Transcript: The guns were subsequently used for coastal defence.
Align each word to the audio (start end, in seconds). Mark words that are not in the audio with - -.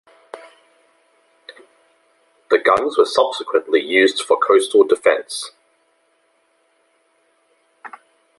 The 2.49 2.57
guns 2.57 2.97
were 2.97 3.05
subsequently 3.05 3.81
used 3.85 4.23
for 4.23 4.35
coastal 4.35 4.83
defence. 4.83 5.51